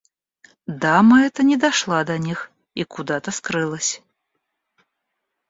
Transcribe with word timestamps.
Дама 0.85 1.19
эта 1.25 1.43
не 1.49 1.57
дошла 1.65 2.03
до 2.03 2.17
них 2.17 2.49
и 2.73 2.83
куда-то 2.83 3.29
скрылась. 3.29 4.01